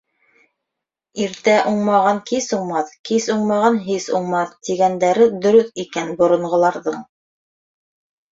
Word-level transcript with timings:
Иртә 1.23 1.53
уңмаған 1.71 2.21
кис 2.29 2.47
уңмаҫ, 2.59 2.89
кис 3.09 3.27
уңмаған 3.35 3.77
һис 3.89 4.07
уңмаҫ, 4.21 4.55
тигәндәре 4.69 5.27
дөрөҫ 5.43 5.69
икән 5.85 6.09
боронғоларҙың. 6.23 6.99